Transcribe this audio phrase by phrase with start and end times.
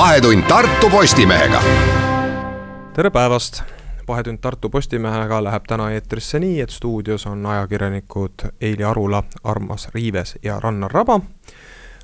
[0.00, 1.62] Vahetund Tartu Postimehega.
[2.92, 3.62] tere päevast
[4.08, 10.38] vahetund Tartu Postimehega läheb täna eetrisse nii, et stuudios on ajakirjanikud Eili Arula, Armas Riives
[10.42, 11.20] ja Rannar Raba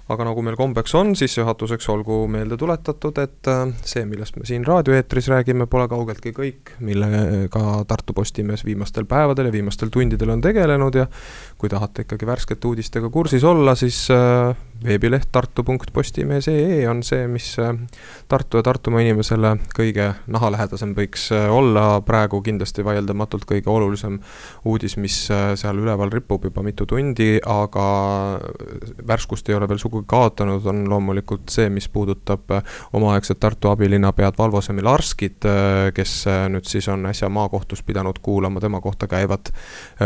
[0.06, 4.62] aga nagu meil kombeks on, sissejuhatuseks olgu meelde tuletatud, et äh, see, millest me siin
[4.66, 11.00] raadioeetris räägime, pole kaugeltki kõik, millega Tartu Postimees viimastel päevadel ja viimastel tundidel on tegelenud
[11.00, 11.08] ja
[11.58, 17.72] kui tahate ikkagi värskete uudistega kursis olla, siis äh, veebileht tartu.postimees.ee on see, mis äh,
[18.28, 24.18] Tartu ja Tartumaa inimesele kõige nahalähedasem võiks olla, praegu kindlasti vaieldamatult kõige olulisem
[24.64, 27.86] uudis, mis seal üleval ripub juba mitu tundi, aga
[29.08, 34.38] värskust ei ole veel sugugi kaotanud, on loomulikult see, mis puudutab äh, omaaegset Tartu abilinnapead
[34.38, 39.52] Valvo Semilarskit, äh, kes äh, nüüd siis on äsja maakohtus pidanud kuulama tema kohta käivat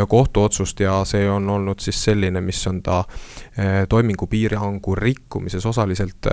[0.09, 3.05] kohtuotsust ja see on olnud siis selline, mis on ta
[3.89, 6.29] toimingupiirangu rikkumises osaliselt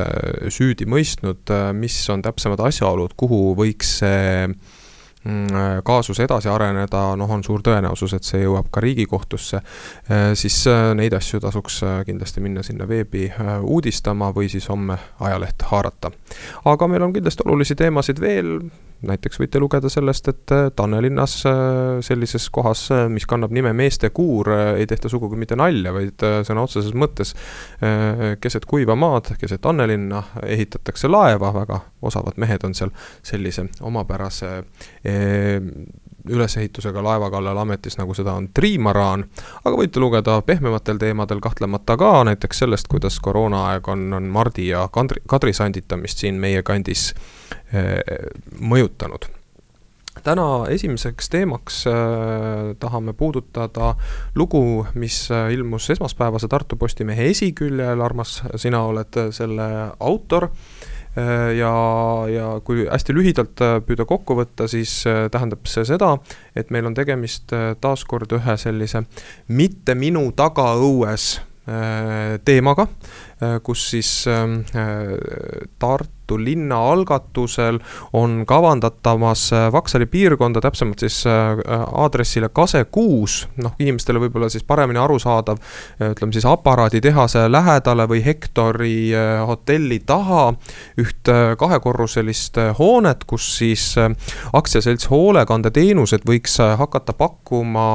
[0.53, 4.47] süüdi mõistnud, mis on täpsemad asjaolud, kuhu võiks see
[5.27, 5.47] Mm,
[5.83, 9.59] kaasus edasi areneda, noh, on suur tõenäosus, et see jõuab ka Riigikohtusse,
[10.39, 10.57] siis
[10.95, 13.25] neid asju tasuks kindlasti minna sinna veebi
[13.59, 16.11] uudistama või siis homme ajaleht haarata.
[16.65, 18.53] aga meil on kindlasti olulisi teemasid veel,
[19.05, 21.53] näiteks võite lugeda sellest, et äh, Tannelinnas äh,
[22.05, 26.63] sellises kohas, äh, mis kannab nime Meeste Kuur, ei tehta sugugi mitte nalja, vaid sõna
[26.65, 27.33] otseses mõttes
[28.41, 32.93] keset kuiva maad, keset Tannelinna ehitatakse laeva, väga osavad mehed on seal
[33.25, 34.51] sellise omapärase
[36.29, 39.25] ülesehitusega laeva kallal ametis, nagu seda on triimaraan,
[39.63, 44.87] aga võite lugeda pehmematel teemadel kahtlemata ka, näiteks sellest, kuidas koroonaaeg on, on Mardi ja
[44.91, 47.11] Kadri, Kadri sanditamist siin meie kandis
[47.67, 47.99] Eh,
[48.63, 49.25] mõjutanud
[50.23, 51.95] täna esimeseks teemaks äh,
[52.79, 53.89] tahame puudutada
[54.35, 59.67] lugu, mis äh, ilmus esmaspäevase Tartu Postimehe esiküljel, Armas, sina oled selle
[59.99, 60.76] autor äh,.
[61.57, 61.71] Ja,
[62.29, 66.13] ja kui hästi lühidalt äh, püüda kokku võtta, siis äh, tähendab see seda,
[66.55, 69.03] et meil on tegemist äh, taaskord ühe sellise
[69.47, 71.37] mitte minu tagaõues
[72.47, 72.85] teemaga,
[73.59, 74.61] kus siis ähm,
[75.75, 77.79] Tartu Tartu linna algatusel
[78.13, 81.55] on kavandatamas äh, Vaksali piirkonda, täpsemalt siis äh,
[81.93, 85.55] aadressile Kase kuus, noh, inimestele võib-olla siis paremini arusaadav,
[86.01, 88.97] äh, ütleme siis aparaaditehase lähedale või Hektori
[89.47, 90.49] hotelli taha
[90.99, 93.93] üht kahekorruselist hoonet, kus siis
[94.53, 97.87] aktsiaselts Hoolekandeteenused võiks hakata pakkuma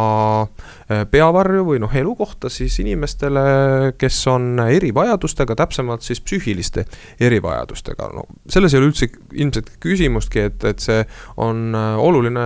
[1.10, 3.42] peavarju või noh, elukohta siis inimestele,
[3.98, 6.86] kes on erivajadustega, täpsemalt siis psüühiliste
[7.20, 8.08] erivajadustega.
[8.12, 9.06] No selles ei ole üldse
[9.38, 11.00] ilmselt küsimustki, et, et see
[11.42, 12.42] on äh, oluline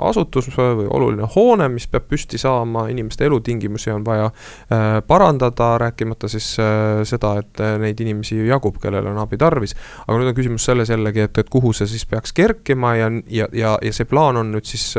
[0.00, 6.30] asutus või oluline hoone, mis peab püsti saama, inimeste elutingimusi on vaja äh, parandada, rääkimata
[6.30, 9.74] siis äh, seda, et neid inimesi jagub, kellel on abi tarvis.
[10.06, 13.48] aga nüüd on küsimus selles jällegi, et, et kuhu see siis peaks kerkima ja, ja,
[13.52, 14.94] ja, ja see plaan on nüüd siis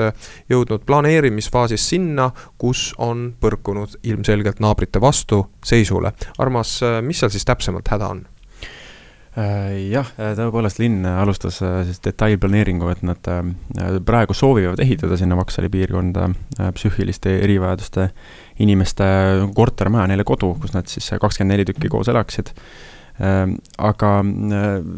[0.52, 2.30] jõudnud planeerimisfaasis sinna,
[2.62, 6.14] kus on põrkunud ilmselgelt naabrite vastuseisule.
[6.44, 8.24] Armas, mis seal siis täpsemalt häda on?
[9.34, 13.30] Äh, jah, äh, tõepoolest linn alustas äh, siis detailplaneeringu, et nad
[14.06, 16.28] praegu soovivad ehitada sinna Vaksali piirkonda
[16.78, 18.12] psüühiliste erivajaduste
[18.62, 19.08] inimeste
[19.58, 22.54] kortermaja, neile kodu, kus nad siis kakskümmend neli tükki koos elaksid.
[23.78, 24.12] aga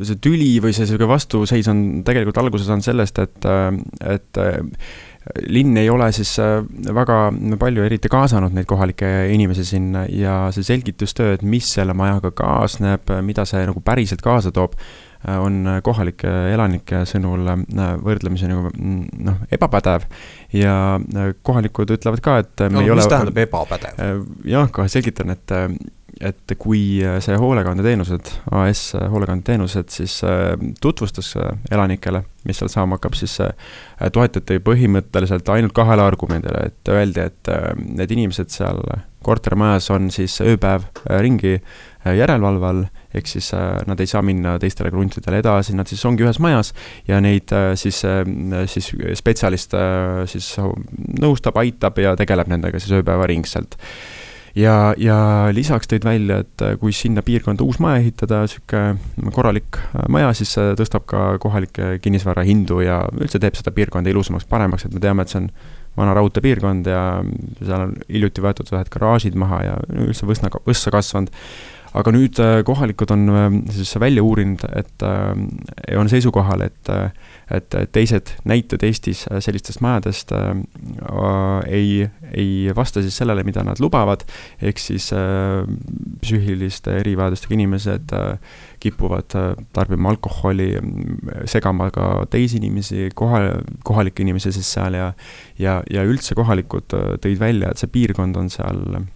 [0.07, 3.47] see tüli või see sihuke vastuseis on tegelikult alguse saanud sellest, et,
[3.99, 4.39] et
[5.49, 6.59] linn ei ole siis äh,
[6.93, 7.17] väga
[7.59, 13.09] palju eriti kaasanud neid kohalikke inimesi sinna ja see selgitustöö, et mis selle majaga kaasneb,
[13.25, 14.77] mida see nagu päriselt kaasa toob,
[15.25, 17.65] äh, on kohalike elanike sõnul äh,
[18.05, 20.05] võrdlemisi nagu mm, noh, ebapädev.
[20.53, 20.77] ja
[21.41, 23.01] kohalikud ütlevad ka, et no, me ei ole.
[23.01, 24.25] mis tähendab ebapädev?
[24.45, 25.57] jah, kohe selgitan, et
[26.23, 33.17] et kui see hoolekandeteenused, AS hoolekandeteenused siis äh, tutvustas äh, elanikele, mis seal saama hakkab,
[33.19, 33.51] siis äh,
[34.15, 38.79] toetati põhimõtteliselt ainult kahele argumendile, et öeldi, et need inimesed seal
[39.25, 40.85] kortermajas on siis ööpäev
[41.23, 41.57] ringi
[42.05, 42.83] järelevalve all,
[43.17, 43.47] ehk siis
[43.89, 46.69] nad ei saa minna teistele kruntidele edasi, nad siis ongi ühes majas
[47.07, 47.49] ja neid
[47.81, 48.03] siis,
[48.69, 49.73] siis spetsialist
[50.29, 50.51] siis
[51.23, 53.79] nõustab, aitab ja tegeleb nendega siis ööpäevaringselt
[54.55, 55.17] ja, ja
[55.55, 58.83] lisaks tõid välja, et äh, kui sinna piirkonda uus maja ehitada, sihuke
[59.35, 64.11] korralik äh, maja, siis see tõstab ka kohalikke kinnisvara hindu ja üldse teeb seda piirkonda
[64.13, 65.51] ilusamaks, paremaks, et me teame, et see on
[65.95, 67.03] vana raudteepiirkond ja
[67.61, 71.31] seal on hiljuti võetud ühed garaažid maha ja üldse võsna, võssa kasvanud
[71.95, 73.25] aga nüüd kohalikud on
[73.73, 75.05] siis välja uurinud, et
[75.97, 76.91] on seisukohal, et
[77.53, 80.31] et teised näited Eestis sellistest majadest
[81.69, 84.25] ei, ei vasta siis sellele, mida nad lubavad,
[84.65, 85.11] ehk siis
[86.23, 88.15] psüühiliste erivajadustega inimesed
[88.81, 89.37] kipuvad
[89.73, 90.71] tarbima alkoholi,
[91.49, 93.43] segama ka teisi inimesi, koha,
[93.85, 95.11] kohalikke inimesi siis seal ja
[95.61, 99.14] ja, ja üldse kohalikud tõid välja, et see piirkond on seal Äh,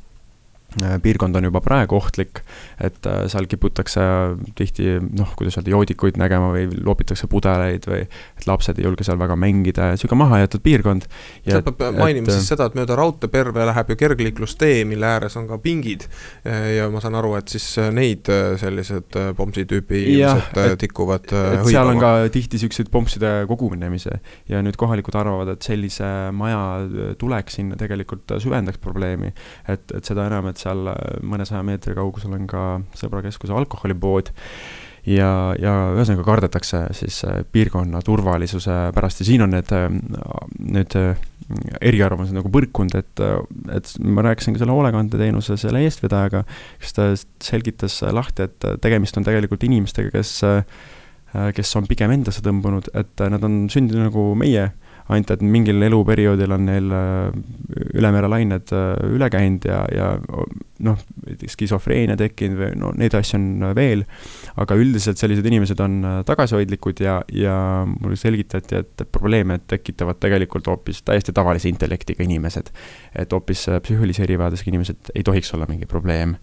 [0.77, 2.43] piirkond on juba praegu ohtlik,
[2.83, 4.01] et äh, seal kiputakse
[4.57, 9.17] tihti noh, kuidas öelda, joodikuid nägema või loobitakse pudeleid või et lapsed ei julge seal
[9.19, 11.07] väga mängida ja niisugune mahajäetud piirkond.
[11.47, 15.57] sealt peab mainima siis seda, et mööda raudteeperve läheb ju kergliiklustee, mille ääres on ka
[15.63, 16.05] pingid
[16.45, 18.29] ja ma saan aru, et siis neid
[18.61, 21.71] sellised pomsi tüüpi inimesed tikuvad et hõivama.
[21.73, 24.19] seal on ka tihti niisuguseid pompside kogunemise
[24.51, 26.61] ja nüüd kohalikud arvavad, et sellise maja
[27.17, 29.33] tulek sinna tegelikult süvendaks probleemi,
[29.65, 32.67] et, et seda enam, et et seal äh, mõnesaja meetri kaugusel on ka
[32.99, 34.33] sõbrakeskuse alkoholipood.
[35.09, 39.23] Ja, ja ühesõnaga kardetakse siis äh, piirkonna turvalisuse pärast.
[39.23, 39.87] Ja siin on need, äh,
[40.59, 40.97] need
[41.81, 43.23] eriarvamused nagu põrkunud, et,
[43.73, 46.43] et ma rääkisin ka selle hoolekandeteenuse selle eestvedajaga,
[46.83, 47.07] kes ta
[47.41, 50.35] selgitas lahti, et tegemist on tegelikult inimestega, kes,
[51.57, 54.67] kes on pigem endasse tõmbunud, et nad on sündinud nagu meie
[55.09, 57.29] ainult et mingil eluperioodil on neil äh,
[57.97, 60.09] ülemerelained äh, üle käinud ja, ja
[60.85, 60.99] noh,
[61.49, 64.05] skisofreenia tekkinud või no neid asju on veel,
[64.61, 67.55] aga üldiselt sellised inimesed on äh, tagasihoidlikud ja, ja
[67.89, 72.69] mulle selgitati, et probleeme tekitavad tegelikult hoopis täiesti tavalise intellektiga inimesed.
[73.19, 76.35] et hoopis psüühilise erivajadusega inimesed ei tohiks olla mingi probleem.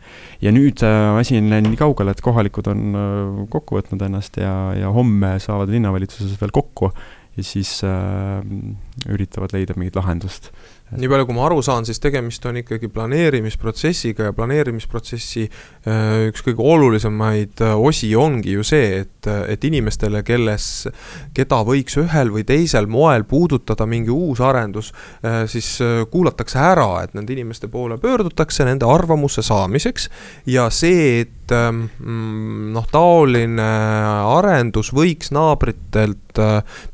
[0.42, 4.90] ja nüüd asi on läinud nii kaugele, et kohalikud on kokku võtnud ennast ja, ja
[4.90, 6.90] homme saavad linnavalitsuses veel kokku
[7.37, 8.41] ja siis äh,
[9.12, 10.50] üritavad leida mingit lahendust.
[10.87, 16.44] Nii palju, kui ma aru saan, siis tegemist on ikkagi planeerimisprotsessiga ja planeerimisprotsessi äh, üks
[16.47, 20.87] kõige olulisemaid äh, osi ongi ju see, et, et inimestele, kelles,
[21.35, 24.93] keda võiks ühel või teisel moel puudutada mingi uus arendus,
[25.27, 25.75] äh, siis
[26.12, 30.06] kuulatakse ära, et nende inimeste poole pöördutakse nende arvamuse saamiseks.
[30.47, 33.66] Ja see, et ähm, mm, noh, taoline
[34.37, 36.22] arendus võiks naabritelt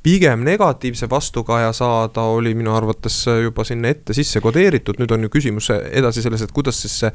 [0.07, 5.27] pigem negatiivse vastukaja saada, oli minu arvates juba siin sinna ette sisse kodeeritud, nüüd on
[5.27, 7.11] ju küsimus edasi selles, et kuidas siis see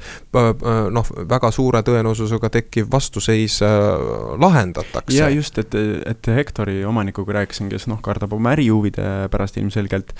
[0.94, 3.78] noh, väga suure tõenäosusega tekkiv vastuseis äh,
[4.40, 5.18] lahendatakse.
[5.18, 5.76] ja just, et,
[6.06, 10.14] et Hektori omanikuga rääkisin, kes noh, kardab oma ärihuvide pärast ilmselgelt,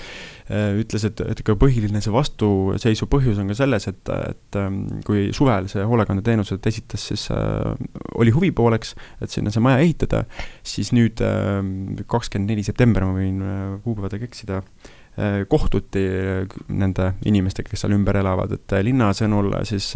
[0.48, 4.80] äh, ütles, et, et ka põhiline see vastuseisu põhjus on ka selles, et, et ähm,
[5.06, 7.74] kui suvel see hoolekandeteenused esitas, siis äh,
[8.20, 10.24] oli huvi pooleks, et sinna see maja ehitada,
[10.66, 13.42] siis nüüd ähm, kakskümmend neli september, ma võin
[13.84, 19.08] kuupäevadega eksida äh,, Äh, kohtuti äh, nende inimestega, kes seal ümber elavad, et äh, linna
[19.18, 19.88] sõnul siis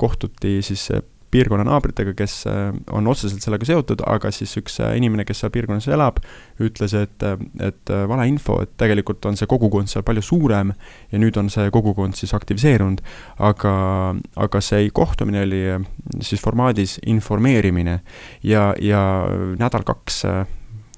[0.00, 0.86] kohtuti siis
[1.34, 2.36] piirkonna naabritega, kes
[2.94, 6.20] on otseselt sellega seotud, aga siis üks inimene, kes seal piirkonnas elab,
[6.62, 7.26] ütles, et,
[7.62, 10.72] et valeinfo, et tegelikult on see kogukond seal palju suurem
[11.12, 13.02] ja nüüd on see kogukond siis aktiviseerunud,
[13.50, 13.74] aga,
[14.46, 15.62] aga see kohtumine oli
[16.24, 17.98] siis formaadis informeerimine
[18.46, 19.04] ja, ja
[19.58, 20.46] nädal-kaks Äh,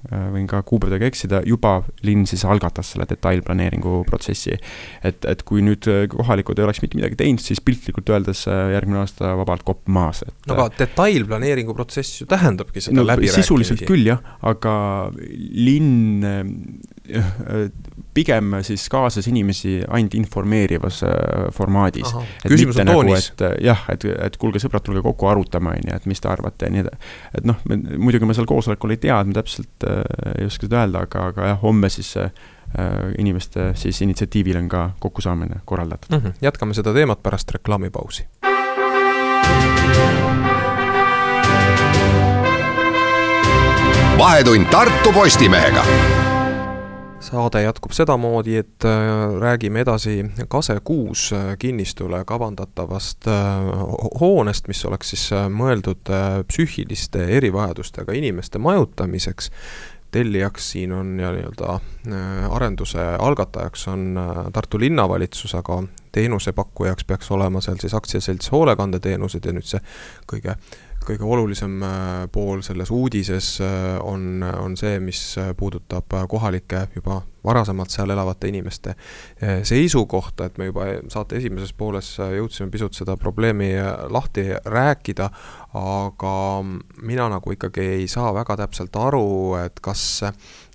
[0.07, 4.57] võin ka kuupäevadega eksida, juba linn siis algatas selle detailplaneeringu protsessi.
[5.03, 8.71] et, et kui nüüd äh, kohalikud ei oleks mitte midagi teinud, siis piltlikult öeldes äh,
[8.75, 13.43] järgmine aasta vabalt kopp maas, et no aga detailplaneeringu protsess ju tähendabki seda no, läbirääkimisi.
[13.43, 14.75] sisuliselt küll jah, aga
[15.11, 16.23] linn
[18.17, 21.03] pigem siis kaasas inimesi ainult informeerivas
[21.53, 22.13] formaadis.
[22.45, 26.09] et mitte nagu, et jah, et, et kuulge, sõbrad, tulge kokku arutama, on ju, et
[26.09, 27.15] mis te arvate ja nii edasi.
[27.37, 27.63] et noh,
[27.97, 29.87] muidugi me seal koosolekul ei teadnud täpselt
[30.37, 32.31] ei oska seda öelda, aga, aga jah, homme siis äh,
[33.17, 36.25] inimeste siis initsiatiivil on ka kokkusaamine korraldatud mm.
[36.25, 36.37] -hmm.
[36.41, 38.27] jätkame seda teemat pärast reklaamipausi.
[44.17, 45.85] vahetund Tartu Postimehega
[47.27, 53.27] saade jätkub sedamoodi, et äh, räägime edasi Kase kuus äh, kinnistule kavandatavast
[54.19, 56.09] hoonest, mis oleks siis mõeldud
[56.47, 59.51] psüühiliste erivajadustega inimeste majutamiseks.
[60.11, 65.81] Tellijaks siin on ja nii-öelda äh, arenduse algatajaks on äh, Tartu linnavalitsus, aga
[66.11, 69.81] teenusepakkujaks peaks olema seal siis aktsiaselts Hoolekandeteenused ja nüüd see
[70.31, 70.55] kõige,
[71.07, 73.57] kõige olulisem äh, pool selles uudises
[74.03, 75.21] on, on see, mis
[75.57, 78.93] puudutab kohalikke juba varasemalt seal elavate inimeste
[79.63, 83.69] seisukohta, et me juba saate esimeses pooles jõudsime pisut seda probleemi
[84.11, 85.29] lahti rääkida,
[85.77, 86.35] aga
[87.01, 90.21] mina nagu ikkagi ei saa väga täpselt aru, et kas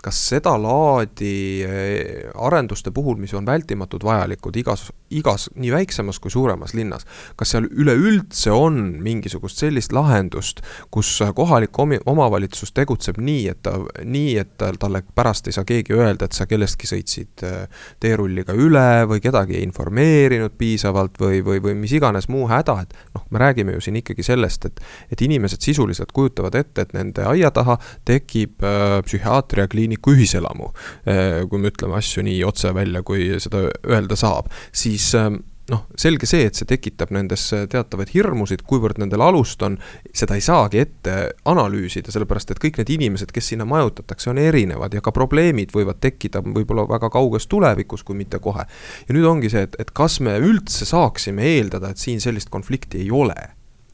[0.03, 6.75] kas sedalaadi eh, arenduste puhul, mis on vältimatud vajalikud igas, igas nii väiksemas kui suuremas
[6.75, 7.07] linnas,
[7.39, 14.35] kas seal üleüldse on mingisugust sellist lahendust, kus kohalik omavalitsus tegutseb nii, et ta, nii,
[14.43, 19.23] et talle pärast ei saa keegi öelda, et sa kellestki sõitsid eh, teerulliga üle või
[19.23, 23.79] kedagi ei informeerinud piisavalt või, või, või mis iganes muu häda, et noh, me räägime
[23.79, 24.83] ju siin ikkagi sellest, et
[25.13, 30.73] et inimesed sisuliselt kujutavad ette, et nende aia taha tekib äh, psühhiaatriakliinik, kliiniku ühiselamu,
[31.07, 35.31] eh, kui me ütleme asju nii otse välja, kui seda öelda saab, siis eh,
[35.71, 39.79] noh, selge see, et see tekitab nendes teatavaid hirmusid, kuivõrd nendel alust on,
[40.15, 41.15] seda ei saagi ette
[41.49, 46.03] analüüsida, sellepärast et kõik need inimesed, kes sinna majutatakse, on erinevad ja ka probleemid võivad
[46.03, 48.67] tekkida võib-olla väga kauges tulevikus, kui mitte kohe.
[49.09, 53.03] ja nüüd ongi see, et, et kas me üldse saaksime eeldada, et siin sellist konflikti
[53.07, 53.39] ei ole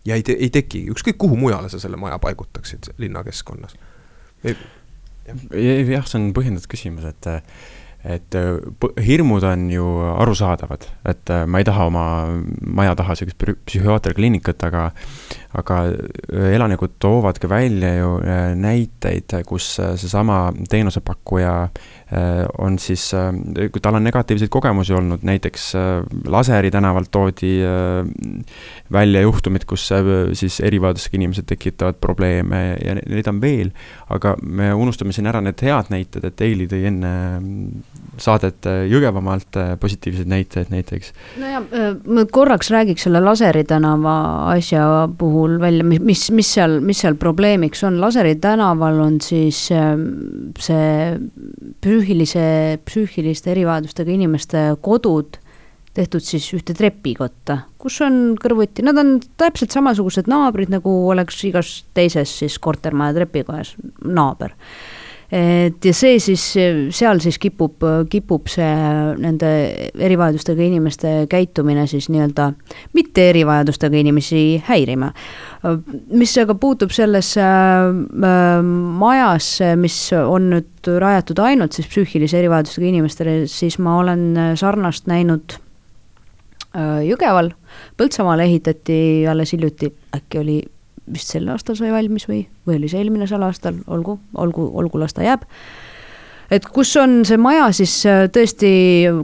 [0.09, 3.77] ja ei te,, ei teki, ükskõik kuhu mujale sa selle maja paigutaksid linnakeskkonnas.
[4.49, 7.35] Jah, see on põhjendatud küsimus, et
[8.09, 8.37] et
[9.03, 9.85] hirmud on ju
[10.23, 12.05] arusaadavad, et ma ei taha oma
[12.63, 14.85] maja taha sihukest psühhiaatriakliinikat, aga
[15.59, 15.81] aga
[16.55, 18.13] elanikud toovad ka välja ju
[18.63, 21.98] näiteid, kus seesama teenusepakkuja Äh,
[22.59, 23.33] on siis, äh,
[23.73, 25.83] kui tal on negatiivseid kogemusi olnud, näiteks äh,
[26.25, 27.59] Laseri tänavalt toodi
[28.93, 29.89] välja juhtumid, kus
[30.33, 33.71] siis erivajadusega inimesed tekitavad probleeme ja neid on veel,
[34.15, 37.13] aga me unustame siin ära need head näited, et Eili tõi enne
[38.19, 41.13] saadet Jõgevamaalt positiivseid näiteid näiteks.
[41.41, 41.69] nojah,
[42.07, 44.17] ma korraks räägiks selle Laseri tänava
[44.55, 50.89] asja puhul välja, mis, mis seal, mis seal probleemiks on, Laseri tänaval on siis see
[51.99, 55.41] psüühilise, psüühiliste erivajadustega inimeste kodud
[55.99, 61.73] tehtud siis ühte trepikotta, kus on kõrvuti, nad on täpselt samasugused naabrid, nagu oleks igas
[61.97, 63.75] teises siis kortermaja trepikojas
[64.05, 64.55] naaber
[65.29, 66.43] et ja see siis,
[66.97, 68.69] seal siis kipub, kipub see
[69.21, 69.51] nende
[69.93, 72.47] erivajadustega inimeste käitumine siis nii-öelda
[72.97, 75.11] mitte erivajadustega inimesi häirima.
[76.17, 78.63] mis aga puutub sellesse äh,
[79.03, 85.59] majasse, mis on nüüd rajatud ainult siis psüühilise erivajadustega inimestele, siis ma olen sarnast näinud
[86.73, 87.53] äh, Jõgeval,
[88.01, 90.59] Põltsamaal ehitati alles hiljuti, äkki oli
[91.13, 95.01] vist sel aastal sai valmis või, või oli see eelmine sel aastal, olgu, olgu, olgu,
[95.03, 95.45] las ta jääb.
[96.51, 98.71] et kus on see maja siis äh, tõesti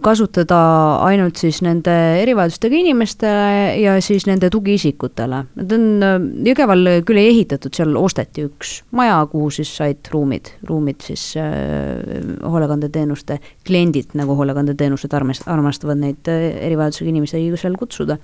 [0.05, 0.59] kasutada
[1.07, 5.39] ainult siis nende erivajadustega inimestele ja siis nende tugiisikutele.
[5.57, 6.19] Need on, äh,
[6.51, 12.29] Jõgeval küll ei ehitatud, seal osteti üks maja, kuhu siis said ruumid, ruumid siis äh,
[12.45, 18.21] hoolekandeteenuste kliendid, nagu hoolekandeteenused armastavad neid äh, erivajadusega inimesi seal kutsuda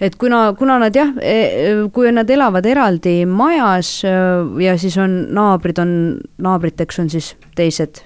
[0.00, 4.14] et kuna, kuna nad jah, e, kui nad elavad eraldi majas e,
[4.64, 5.94] ja siis on naabrid on,
[6.42, 8.02] naabriteks on siis teised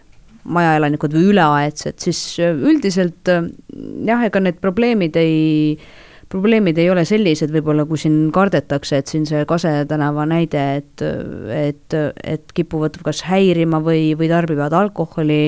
[0.49, 5.79] majaelanikud või üleaedsed, siis e, üldiselt jah, ega need probleemid ei,
[6.33, 11.05] probleemid ei ole sellised võib-olla, kui siin kardetakse, et siin see Kase tänava näide, et,
[11.55, 15.43] et, et kipuvad kas häirima või, või tarbivad alkoholi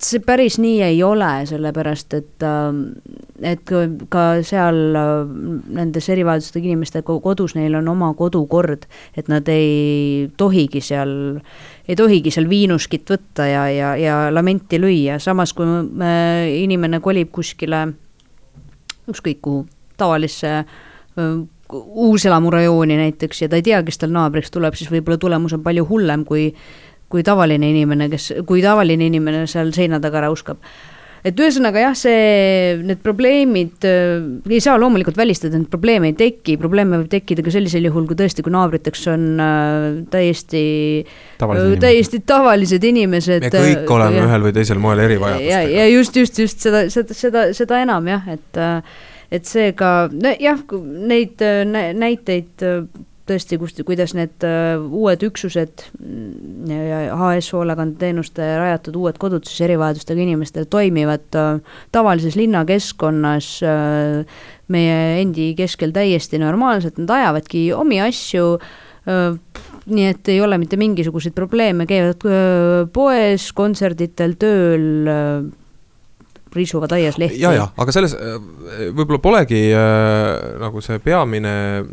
[0.00, 2.80] see päris nii ei ole, sellepärast et, ähm,
[3.42, 3.62] et
[4.12, 5.12] ka seal äh,
[5.76, 11.14] nendes erivajadustega inimeste kodus, neil on oma kodukord, et nad ei tohigi seal,
[11.88, 15.68] ei tohigi seal viinuskit võtta ja, ja, ja lamenti lüüa, samas kui
[16.60, 17.86] inimene kolib kuskile
[19.10, 19.64] ükskõik kuhu,
[20.00, 21.40] tavalisse äh,
[21.72, 25.86] uuselamurajooni näiteks ja ta ei tea, kes tal naabriks tuleb, siis võib-olla tulemus on palju
[25.88, 26.50] hullem, kui
[27.10, 30.62] kui tavaline inimene, kes, kui tavaline inimene seal seina taga räuskab
[31.26, 36.56] et ühesõnaga jah, see, need probleemid äh,, ei saa loomulikult välistada, et probleeme ei teki,
[36.60, 40.64] probleeme võib tekkida ka sellisel juhul, kui tõesti, kui naabriteks on äh, täiesti,
[41.44, 43.46] äh, täiesti tavalised inimesed.
[43.46, 45.76] me kõik äh, oleme ja, ühel või teisel moel erivajadustega.
[45.76, 48.98] ja just, just, just seda, seda, seda, seda enam jah, et äh,
[49.30, 50.08] et seega
[50.40, 50.64] jah,
[51.12, 51.62] neid äh,
[51.94, 52.64] näiteid
[53.30, 56.70] tõesti, kust, kuidas need äh, uued üksused mm,
[57.14, 65.52] HS hoolekandeteenuste rajatud uued kodud siis erivajadustega inimestele toimivad äh, tavalises linnakeskkonnas äh, meie endi
[65.58, 68.54] keskel täiesti normaalselt, nad ajavadki omi asju
[69.90, 72.20] nii et ei ole mitte mingisuguseid probleeme, käivad
[72.92, 74.84] poes, kontserditel, tööl,
[76.56, 77.40] risuvad aias lehti.
[77.42, 78.16] ja, ja, aga selles
[78.94, 81.52] võib-olla polegi äh, nagu see peamine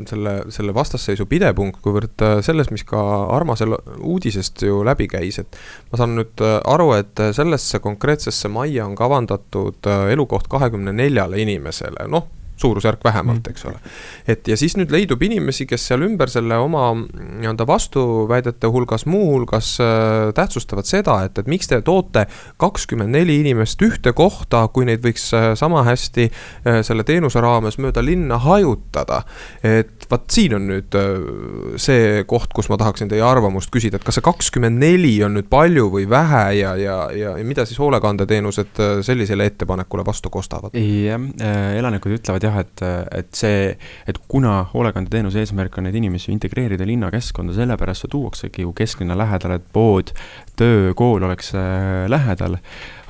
[0.09, 3.01] selle, selle vastasseisu pidepunkt, kuivõrd äh, selles, mis ka
[3.35, 5.59] Armasel uudisest ju läbi käis, et
[5.91, 11.41] ma saan nüüd äh, aru, et sellesse konkreetsesse majja on kavandatud äh, elukoht kahekümne neljale
[11.43, 13.51] inimesele, noh suurusjärk vähemalt, mm.
[13.51, 13.79] eks ole.
[14.27, 19.75] et ja siis nüüd leidub inimesi, kes seal ümber selle oma nii-öelda vastuväidete hulgas muuhulgas
[19.83, 22.27] äh, tähtsustavad seda, et, et miks te toote
[22.61, 27.79] kakskümmend neli inimest ühte kohta, kui neid võiks äh, sama hästi äh, selle teenuse raames
[27.81, 29.23] mööda linna hajutada.
[29.63, 34.05] et vaat siin on nüüd äh, see koht, kus ma tahaksin teie arvamust küsida, et
[34.07, 37.79] kas see kakskümmend neli on nüüd palju või vähe ja, ja, ja, ja mida siis
[37.81, 40.75] hoolekandeteenused äh, sellisele ettepanekule vastu kostavad?
[40.77, 42.83] jah, äh, elanikud ütlevad jah, et,
[43.15, 43.71] et see,
[44.07, 49.59] et kuna hoolekandeteenuse eesmärk on neid inimesi integreerida linnakeskkonda, sellepärast see tuuaksegi ju kesklinna lähedale,
[49.61, 50.13] et pood,
[50.59, 52.57] töö, kool oleks äh, lähedal.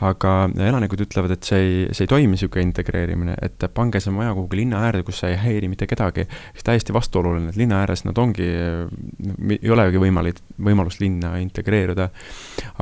[0.06, 0.34] Aga
[0.68, 4.62] elanikud ütlevad, et see ei, see ei toimi, niisugune integreerimine, et pange see maja kuhugi
[4.62, 6.28] linna äärde, kus see ei häiri mitte kedagi.
[6.68, 8.48] täiesti vastuoluline, et linna ääres nad ongi,
[9.56, 12.10] ei olegi võimalik, võimalust linna integreeruda.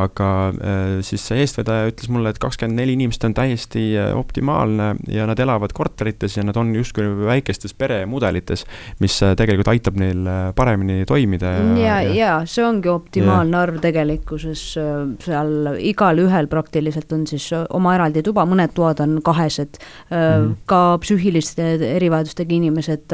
[0.01, 4.95] aga äh, siis see eestvedaja ütles mulle, et kakskümmend neli inimest on täiesti äh, optimaalne
[5.07, 8.65] ja nad elavad korterites ja nad on justkui väikestes peremudelites,
[8.99, 11.53] mis tegelikult aitab neil paremini toimida.
[11.79, 13.63] ja, ja, ja, see ongi optimaalne ja.
[13.63, 19.01] arv tegelikkuses kus äh, seal igalühel praktiliselt on siis äh, oma eraldi tuba, mõned toad
[19.05, 20.53] on kahesed mm.
[20.69, 23.13] ka psüühiliste erivajadustega inimesed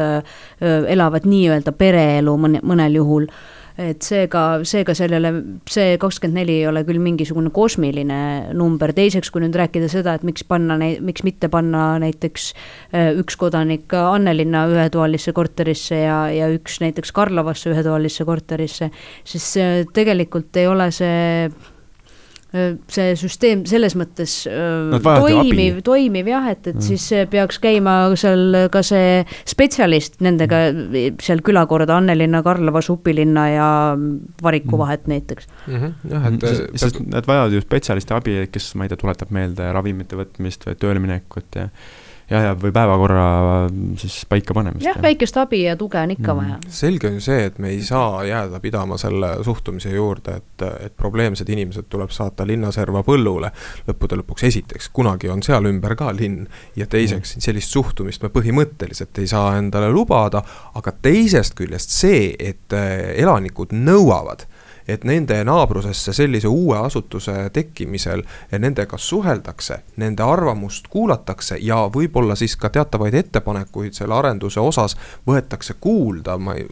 [0.61, 3.27] elavad nii-öelda pereelu mõne, mõnel juhul
[3.79, 5.31] et seega, seega sellele,
[5.69, 8.19] see kakskümmend neli ei ole küll mingisugune kosmiline
[8.57, 12.51] number, teiseks, kui nüüd rääkida seda, et miks panna neid, miks mitte panna näiteks
[13.21, 18.91] üks kodanik Annelinna ühetoalisse korterisse ja, ja üks näiteks Karlovasse ühetoalisse korterisse,
[19.27, 19.47] siis
[19.95, 21.47] tegelikult ei ole see
[22.51, 26.83] see süsteem selles mõttes toimiv, toimiv jah, et, et mm.
[26.83, 30.59] siis peaks käima seal ka see spetsialist nendega
[31.23, 33.69] seal külakorda Annelinna, Karlova, Supilinna ja
[34.43, 34.81] Variku mm.
[34.83, 35.77] vahet näiteks mm.
[35.77, 39.31] -hmm, jah, et sest, sest nad vajavad ju spetsialisti abi, kes, ma ei tea, tuletab
[39.31, 41.69] meelde ravimite võtmist või tööle minekut ja
[42.31, 43.25] ja, ja või päevakorra
[43.99, 44.85] siis paika panemist.
[44.85, 46.39] jah, väikest abi ja tuge on ikka mm.
[46.39, 46.57] vaja.
[46.71, 50.95] selge on ju see, et me ei saa jääda pidama selle suhtumise juurde, et, et
[50.97, 53.51] probleemsed inimesed tuleb saata linnaserva põllule.
[53.87, 57.47] lõppude lõpuks esiteks, kunagi on seal ümber ka linn ja teiseks mm.
[57.47, 60.43] sellist suhtumist me põhimõtteliselt ei saa endale lubada,
[60.75, 64.47] aga teisest küljest see, et eh, elanikud nõuavad
[64.91, 68.23] et nende naabrusesse sellise uue asutuse tekkimisel
[68.59, 75.77] nendega suheldakse, nende arvamust kuulatakse ja võib-olla siis ka teatavaid ettepanekuid selle arenduse osas võetakse
[75.79, 76.67] kuulda, ma ei,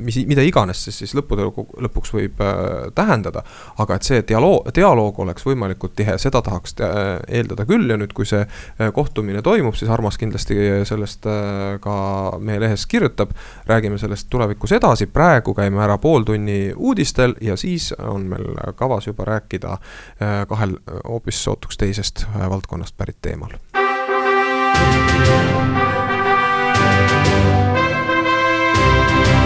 [0.00, 1.46] mis, mida iganes see siis lõppude
[1.86, 3.42] lõpuks võib äh, tähendada.
[3.78, 8.28] aga et see dialoog, dialoog oleks võimalikult tihe, seda tahaks eeldada küll ja nüüd, kui
[8.28, 10.56] see äh, kohtumine toimub, siis Armas kindlasti
[10.88, 11.96] sellest äh, ka
[12.38, 13.30] meie lehes kirjutab.
[13.66, 19.24] räägime sellest tulevikus edasi, praegu käime ära pooltunni uudistel ja siis on meil kavas juba
[19.24, 20.76] rääkida äh, kahel
[21.08, 23.50] hoopis sootuks teisest äh, valdkonnast pärit teemal.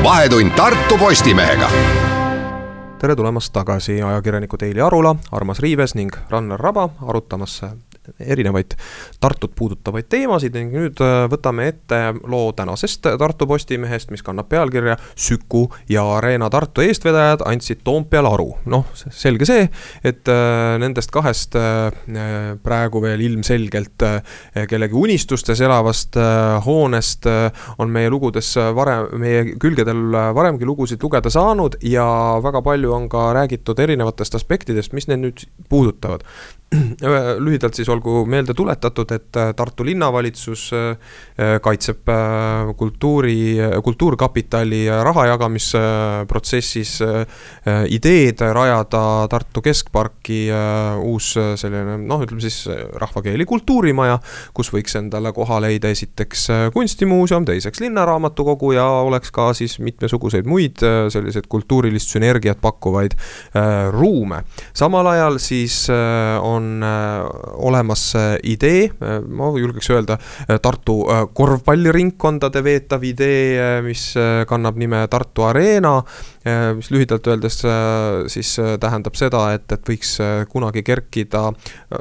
[0.04, 1.70] vahetund Tartu Postimehega
[3.04, 7.58] tere tulemast tagasi, ajakirjanikud Eili Arula, Armas Riives ning Rannar Raba arutamas
[8.20, 8.74] erinevaid
[9.20, 14.96] Tartut puudutavaid teemasid ning nüüd äh, võtame ette loo tänasest Tartu Postimehest, mis kannab pealkirja
[15.14, 18.50] Süku ja Arena Tartu eestvedajad andsid Toompeal aru.
[18.70, 19.68] noh, selge see,
[20.04, 21.90] et äh, nendest kahest äh,
[22.64, 24.02] praegu veel ilmselgelt
[24.68, 26.16] kellegi unistustes elavast
[26.64, 27.26] hoonest
[27.78, 32.06] on meie lugudes varem, meie külgedel varemgi lugusid lugeda saanud ja
[32.44, 36.24] väga palju on ka räägitud erinevatest aspektidest, mis need nüüd puudutavad
[37.38, 42.08] lühidalt siis olgu meelde tuletatud, et äh, Tartu linnavalitsus äh, äh, kaitseb
[42.76, 46.92] kultuuri, kultuurkapitali raha jagamisprotsessis
[47.94, 50.38] ideed rajada Tartu keskparki
[51.04, 52.64] uus selline noh, ütleme siis
[53.00, 54.18] rahvakeeli kultuurimaja,
[54.56, 60.82] kus võiks endale koha leida esiteks kunstimuuseum, teiseks linnaraamatukogu ja oleks ka siis mitmesuguseid muid
[61.12, 63.16] selliseid kultuurilist sünergiat pakkuvaid
[63.94, 64.42] ruume.
[64.74, 65.84] samal ajal siis
[66.42, 70.18] on on äh, olemas äh, idee, äh, ma julgeks öelda,
[70.62, 70.96] Tartu
[71.36, 74.12] korvpalliringkondade veetav idee, mis
[74.48, 75.96] kannab nime Tartu Arena
[76.76, 77.62] mis lühidalt öeldes
[78.28, 80.10] siis äh, tähendab seda, et, et võiks
[80.52, 81.46] kunagi kerkida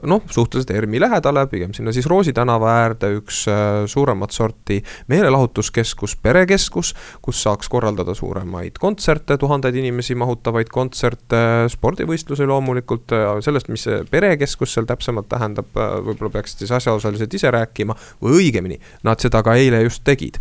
[0.10, 3.45] noh, suhteliselt ERMi lähedale, pigem sinna siis Roosi tänava äärde üks
[3.88, 6.91] suuremat sorti meelelahutuskeskus, perekeskus,
[7.23, 14.34] kus saaks korraldada suuremaid kontserte, tuhandeid inimesi mahutavaid kontserte, spordivõistlusi loomulikult, sellest, mis see pere
[14.43, 17.95] veekeskus seal täpsemalt tähendab, võib-olla peaksid siis asjaosalised ise rääkima.
[18.21, 20.38] või õigemini, nad seda ka eile just tegid.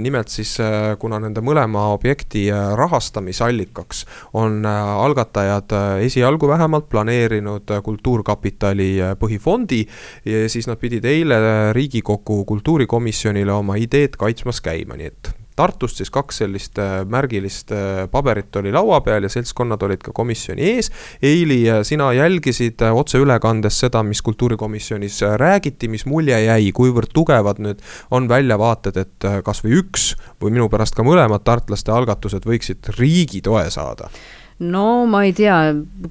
[0.00, 0.56] nimelt siis,
[0.98, 4.04] kuna nende mõlema objekti rahastamisallikaks
[4.34, 9.86] on algatajad esialgu vähemalt planeerinud Kultuurkapitali põhifondi,
[10.24, 16.42] siis nad pidid eile Riigikogu kultuurikomisjonile oma ideed kaitsmas käima, nii et Tartust siis kaks
[16.42, 20.90] sellist äh, märgilist äh, paberit oli laua peal ja seltskonnad olid ka komisjoni ees.
[21.24, 27.80] Eili, äh, sina jälgisid otseülekandes seda, mis kultuurikomisjonis räägiti, mis mulje jäi, kuivõrd tugevad nüüd
[28.12, 30.10] on väljavaated, et kasvõi üks
[30.42, 34.12] või minu pärast ka mõlemad tartlaste algatused võiksid riigi toe saada
[34.58, 35.56] no ma ei tea,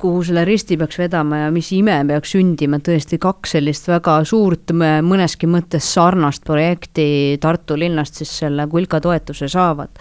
[0.02, 4.74] kuhu selle risti peaks vedama ja mis ime peaks sündima, tõesti kaks sellist väga suurt,
[5.06, 7.08] mõneski mõttes sarnast projekti
[7.42, 9.94] Tartu linnast siis selle kulka toetuse saavad.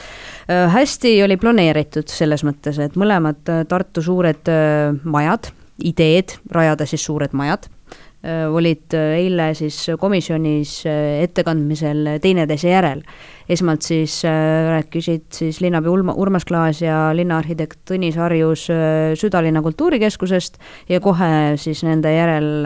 [0.49, 5.49] Hästi oli planeeritud selles mõttes, et mõlemad äh, Tartu suured äh, majad,
[5.85, 7.71] ideed rajada siis suured majad
[8.25, 13.03] olid äh, eile siis komisjonis äh, ettekandmisel teineteise järel.
[13.49, 18.69] esmalt siis rääkisid siis linnapea Ulma, Urmas Klaas ja linnaarhitekt Tõnis Harjus
[19.21, 20.57] südalinna kultuurikeskusest
[20.89, 22.65] ja kohe siis nende järel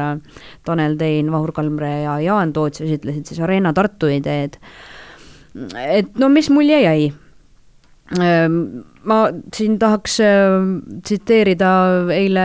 [0.65, 4.61] Tanel Tein, Vahur Kalmre ja Jaan Toots esitlesid siis Arena Tartu ideed.
[5.75, 7.11] et no mis mulje jäi?
[8.09, 9.19] Ma
[9.53, 10.15] siin tahaks
[11.05, 11.71] tsiteerida
[12.15, 12.45] eile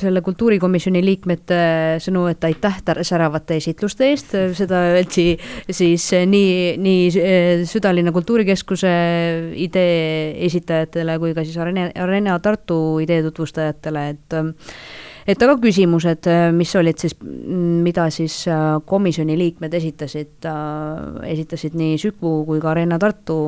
[0.00, 1.58] selle kultuurikomisjoni liikmete
[2.02, 5.26] sõnu, et aitäh säravate esitluste eest, seda öeldi
[5.68, 8.94] siis nii, nii Südalinna Kultuurikeskuse
[9.66, 14.40] idee esitajatele kui ka siis Arena, Arena Tartu idee tutvustajatele, et
[15.26, 18.44] et aga küsimused, mis olid siis, mida siis
[18.86, 20.46] komisjoni liikmed esitasid,
[21.26, 23.40] esitasid nii Süku kui ka Arena Tartu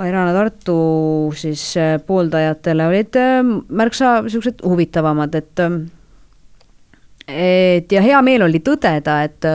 [0.00, 5.74] Airana Tartu siis äh, pooldajatele olid äh, märksa niisugused huvitavamad, et äh,
[7.32, 9.46] et ja hea meel oli tõdeda, et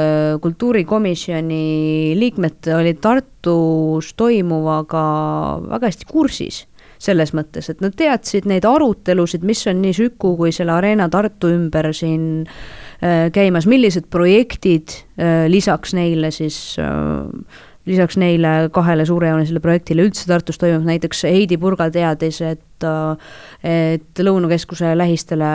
[0.42, 5.04] kultuurikomisjoni liikmed olid Tartus toimuvaga
[5.66, 6.62] väga hästi kursis
[6.98, 11.52] selles mõttes, et nad teadsid neid arutelusid, mis on nii Süku kui selle Arena Tartu
[11.54, 12.48] ümber siin
[13.36, 14.96] käimas, millised projektid
[15.52, 16.78] lisaks neile siis
[17.88, 22.64] lisaks neile kahele suurejoonelisele projektile üldse Tartus toimub, näiteks Heidi Purga teadis, et
[23.66, 25.52] et Lõunakeskuse lähistele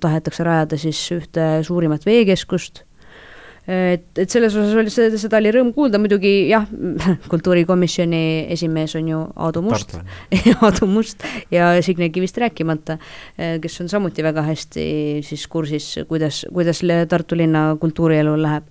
[0.00, 2.82] tahetakse rajada siis ühte suurimat veekeskust,
[3.66, 6.66] et, et selles osas oli, seda, seda oli rõõm kuulda, muidugi jah,
[7.32, 8.22] kultuurikomisjoni
[8.52, 9.96] esimees on ju Aadu Must,
[10.66, 12.98] Aadu Must ja Signe Kivist rääkimata,
[13.62, 14.84] kes on samuti väga hästi
[15.26, 18.68] siis kursis, kuidas, kuidas Tartu linna kultuurielul läheb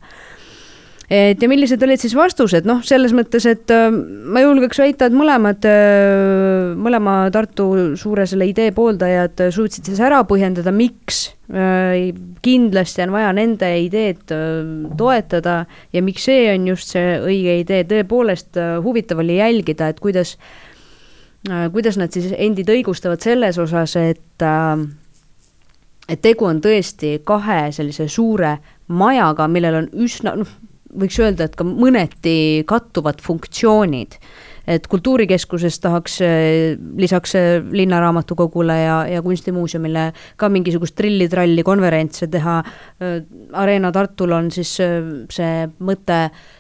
[1.11, 5.15] et ja millised olid siis vastused, noh, selles mõttes, et äh, ma julgeks väita, et
[5.15, 7.67] mõlemad, äh, mõlema Tartu
[7.99, 12.13] suure selle idee pooldajad suutsid siis ära põhjendada, miks äh,
[12.45, 14.23] kindlasti on vaja nende ideed
[14.97, 15.57] toetada
[15.91, 20.37] ja miks see on just see õige idee, tõepoolest huvitav oli jälgida, et kuidas,
[21.75, 24.47] kuidas nad siis endid õigustavad selles osas, et
[26.11, 28.55] et tegu on tõesti kahe sellise suure
[28.91, 30.49] majaga, millel on üsna, noh,
[30.99, 34.19] võiks öelda, et ka mõneti kattuvad funktsioonid.
[34.71, 42.59] et kultuurikeskuses tahaks eh, lisaks eh, Linnaraamatukogule ja, ja Kunstimuuseumile ka mingisugust trilli-tralli konverentse teha.
[43.01, 43.23] Eh,
[43.57, 46.19] Arena Tartul on siis see mõte,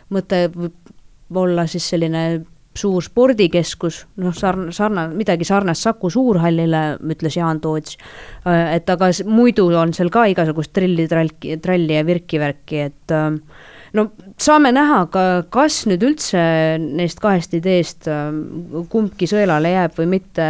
[0.09, 0.47] mõte
[1.35, 2.23] olla siis selline
[2.75, 7.97] suur spordikeskus, noh, sarn-, sarnane, midagi sarnast Saku Suurhallile, ütles Jaan Toots.
[8.47, 13.37] et aga muidu on seal ka igasugust trilli-tralli, tralli ja virki-värki, et äh,
[13.97, 14.05] no
[14.41, 16.41] saame näha ka, kas nüüd üldse
[16.81, 20.47] neist kahest ideest ähm, kumbki sõelale jääb või mitte,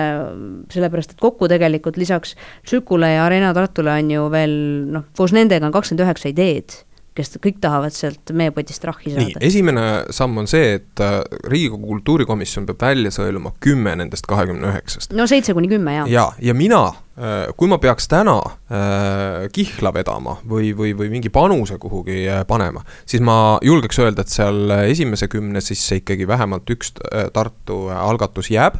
[0.73, 2.35] sellepärast et kokku tegelikult lisaks
[2.67, 4.55] Sükule ja Arena Tartule on ju veel
[4.93, 6.79] noh, koos nendega on kakskümmend üheksa ideed
[7.17, 9.39] kes kõik tahavad sealt meepotist rahhi saada.
[9.43, 11.19] esimene samm on see, et äh,
[11.51, 15.15] Riigikogu kultuurikomisjon peab välja sõeluma kümme nendest kahekümne üheksast.
[15.17, 16.05] no seitse kuni kümme, jaa.
[16.11, 16.81] ja, ja mina,
[17.19, 22.85] äh, kui ma peaks täna äh, kihla vedama või, või, või mingi panuse kuhugi panema,
[23.05, 26.95] siis ma julgeks öelda, et seal esimese kümne sisse ikkagi vähemalt üks
[27.33, 28.79] Tartu algatus jääb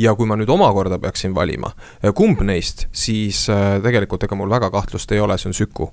[0.00, 1.70] ja kui ma nüüd omakorda peaksin valima,
[2.16, 3.46] kumb neist, siis
[3.84, 5.88] tegelikult ega mul väga kahtlust ei ole, see on Süku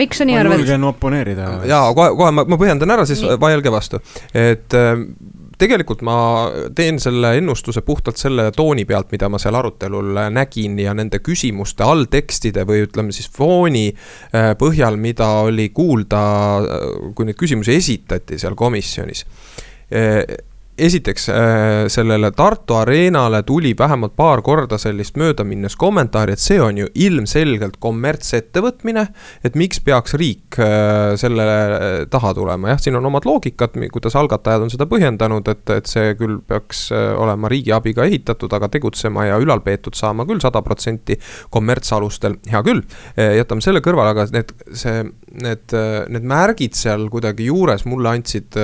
[0.00, 0.56] miks sa nii arvad?
[0.58, 1.48] ma julgen oponeerida.
[1.70, 4.00] jaa, kohe, kohe ma, ma põhjendan ära, siis vaielge vastu,
[4.34, 5.08] et ähm,
[5.58, 6.16] tegelikult ma
[6.76, 11.86] teen selle ennustuse puhtalt selle tooni pealt, mida ma seal arutelul nägin ja nende küsimuste
[11.86, 16.24] alltekstide või ütleme siis fooni äh, põhjal, mida oli kuulda,
[16.58, 19.24] äh, kui neid küsimusi esitati seal komisjonis.
[20.76, 21.28] Äh, esiteks
[21.88, 27.76] sellele Tartu Areenale tuli vähemalt paar korda sellist möödaminnes kommentaari, et see on ju ilmselgelt
[27.80, 29.06] kommertsettevõtmine.
[29.44, 30.56] et miks peaks riik
[31.16, 31.44] selle
[32.10, 36.14] taha tulema, jah, siin on omad loogikad, kuidas algatajad on seda põhjendanud, et, et see
[36.18, 41.18] küll peaks olema riigi abiga ehitatud, aga tegutsema ja ülal peetud saama küll sada protsenti
[41.50, 42.82] kommertsalustel, hea küll.
[43.16, 45.04] jätame selle kõrvale, aga need, see,
[45.42, 45.76] need,
[46.08, 48.58] need märgid seal kuidagi juures mulle andsid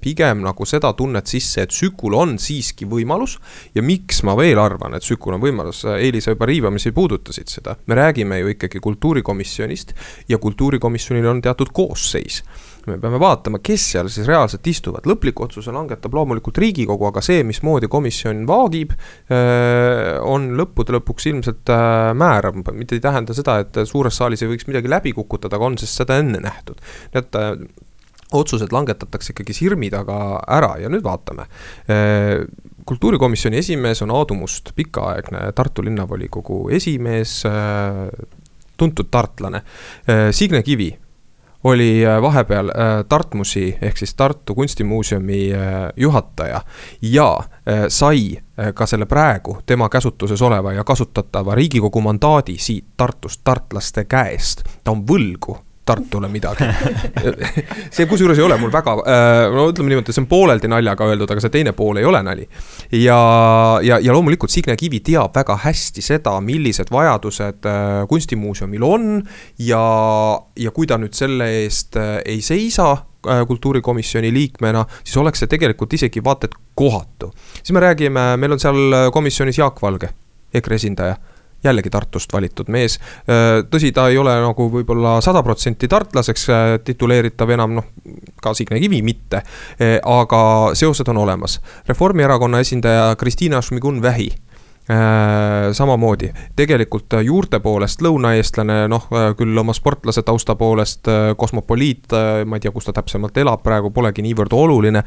[0.00, 3.38] pigem nagu seda tunnet sisse, et Sükul on siiski võimalus.
[3.74, 7.94] ja miks ma veel arvan, et Sükul on võimalus, Eelisa juba riivamisi puudutasid seda, me
[7.94, 9.94] räägime ju ikkagi kultuurikomisjonist
[10.28, 12.42] ja kultuurikomisjonil on teatud koosseis
[12.88, 17.42] me peame vaatama, kes seal siis reaalselt istuvad, lõpliku otsuse langetab loomulikult Riigikogu, aga see,
[17.46, 18.94] mismoodi komisjon vaagib,
[20.26, 21.74] on lõppude lõpuks ilmselt
[22.20, 25.78] määrav, mitte ei tähenda seda, et suures saalis ei võiks midagi läbi kukutada, aga on
[25.80, 26.80] siis seda enne nähtud.
[27.12, 27.40] nii et
[28.32, 31.46] otsused langetatakse ikkagi sirmi taga ära ja nüüd vaatame.
[31.90, 32.46] Äh,
[32.86, 38.08] kultuurikomisjoni esimees on Aadu Must, pikaaegne Tartu linnavolikogu esimees, äh,
[38.76, 39.62] tuntud tartlane.
[40.08, 40.90] Äh, Signe Kivi
[41.64, 42.70] oli vahepeal
[43.08, 45.50] Tartmusi ehk siis Tartu Kunstimuuseumi
[45.96, 46.62] juhataja
[47.02, 47.26] ja
[47.88, 48.38] sai
[48.74, 54.64] ka selle praegu tema käsutuses oleva ja kasutatava riigikogu mandaadi siit Tartust tartlaste käest.
[54.84, 56.66] ta on võlgu Tartule midagi
[57.94, 61.30] see kusjuures ei ole mul väga, äh, no ütleme niimoodi, see on pooleldi naljaga öeldud,
[61.32, 62.44] aga see teine pool ei ole nali.
[63.00, 63.16] ja,
[63.86, 69.08] ja, ja loomulikult Signe Kivi teab väga hästi seda, millised vajadused äh, kunstimuuseumil on.
[69.58, 69.84] ja,
[70.56, 75.92] ja kui ta nüüd selle eest äh, ei seisa kultuurikomisjoni liikmena, siis oleks see tegelikult
[75.92, 77.32] isegi vaata et kohatu.
[77.58, 80.12] siis me räägime, meil on seal komisjonis Jaak Valge,
[80.54, 81.18] EKRE esindaja
[81.64, 82.98] jällegi Tartust valitud mees.
[83.28, 87.90] Äh, tõsi, ta ei ole nagu võib-olla sada protsenti tartlaseks äh, tituleeritav enam, noh,
[88.42, 89.42] ka Signe Kivi mitte.
[89.76, 90.42] Äh, aga
[90.74, 91.60] seosed on olemas.
[91.88, 94.49] Reformierakonna esindaja Kristiina Šmigun-Vähi Äh,
[95.72, 102.10] samamoodi, tegelikult äh, juurte poolest lõunaeestlane, noh äh, küll oma sportlase tausta poolest kosmopoliit,
[102.46, 105.02] ma ei tea, kus ta täpsemalt elab praegu, polegi niivõrd oluline.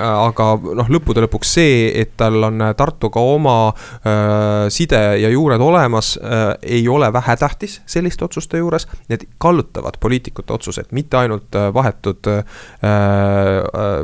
[0.00, 0.46] aga
[0.78, 6.54] noh, lõppude lõpuks see, et tal on Tartuga oma äh, side ja juured olemas äh,,
[6.62, 8.86] ei ole vähetähtis selliste otsuste juures.
[9.08, 12.44] Need kallutavad poliitikute otsused, mitte ainult vahetud äh,,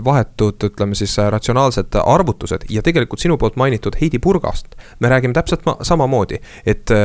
[0.05, 5.61] vahetud, ütleme siis ratsionaalsed arvutused ja tegelikult sinu poolt mainitud Heidi Purgast me räägime täpselt
[5.83, 6.99] samamoodi, et äh,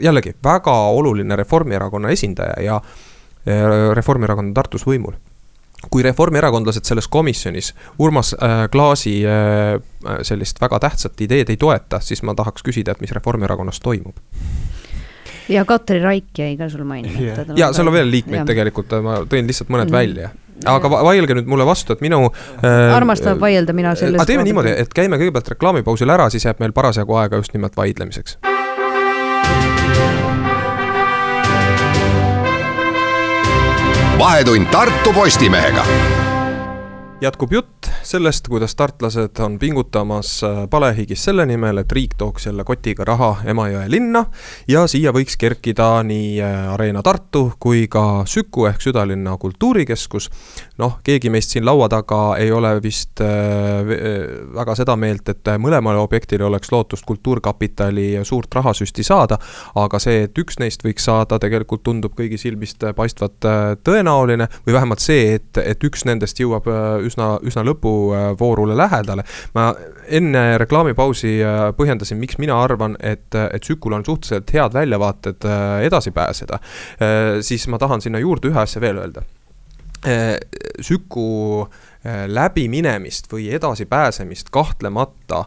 [0.00, 5.18] jällegi väga oluline Reformierakonna esindaja ja äh, Reformierakond on Tartus võimul
[5.90, 9.22] kui reformierakondlased selles komisjonis Urmas äh, Klaasi
[10.22, 14.20] sellist väga tähtsat ideed ei toeta, siis ma tahaks küsida, et mis Reformierakonnas toimub
[15.48, 17.56] ja Katri Raik jäi ka sul mainimata.
[17.56, 18.46] ja seal on veel liikmeid ja.
[18.52, 20.30] tegelikult, ma tõin lihtsalt mõned mm välja
[20.68, 22.94] aga vaielge nüüd mulle vastu, et minu äh,.
[22.96, 24.20] armastab vaielda, mina sellest.
[24.20, 27.76] aga teeme niimoodi, et käime kõigepealt reklaamipausil ära, siis jääb meil parasjagu aega just nimelt
[27.76, 28.38] vaidlemiseks.
[34.20, 35.84] vahetund Tartu Postimehega
[37.20, 42.64] jätkub jutt sellest, kuidas tartlased on pingutamas äh, palehigis selle nimel, et riik tooks jälle
[42.64, 44.22] kotiga raha Emajõe linna
[44.68, 50.30] ja siia võiks kerkida nii äh, Arena Tartu kui ka Süku ehk südalinna kultuurikeskus.
[50.78, 53.84] noh, keegi meist siin laua taga ei ole vist äh,
[54.56, 59.38] väga seda meelt, et mõlemale objektile oleks lootust Kultuurkapitali suurt rahasüsti saada,
[59.74, 63.50] aga see, et üks neist võiks saada, tegelikult tundub kõigi silmist paistvat
[63.84, 66.68] tõenäoline või vähemalt see, et, et üks nendest jõuab
[67.10, 69.26] üsna, üsna lõpuvoorule lähedale.
[69.54, 69.70] ma
[70.10, 75.66] enne reklaamipausi äh, põhjendasin, miks mina arvan, et, et Sükul on suhteliselt head väljavaated äh,
[75.88, 76.60] edasi pääseda.
[77.00, 79.26] Äh, siis ma tahan sinna juurde ühe asja veel öelda.
[80.80, 81.66] Süku
[82.32, 85.42] läbiminemist või edasipääsemist kahtlemata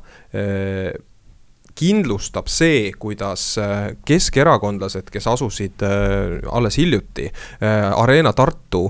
[1.73, 3.47] kindlustab see, kuidas
[4.06, 5.82] keskerakondlased, kes asusid
[6.54, 7.26] alles hiljuti
[7.65, 8.84] Arena Tartu